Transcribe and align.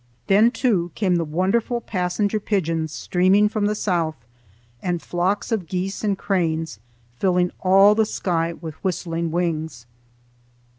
Then, 0.25 0.49
too, 0.49 0.91
came 0.95 1.17
the 1.17 1.23
wonderful 1.23 1.79
passenger 1.79 2.39
pigeons 2.39 2.91
streaming 2.91 3.47
from 3.49 3.67
the 3.67 3.75
south, 3.75 4.15
and 4.81 4.99
flocks 4.99 5.51
of 5.51 5.67
geese 5.67 6.03
and 6.03 6.17
cranes, 6.17 6.79
filling 7.17 7.51
all 7.59 7.93
the 7.93 8.07
sky 8.07 8.51
with 8.53 8.73
whistling 8.83 9.29
wings. 9.29 9.85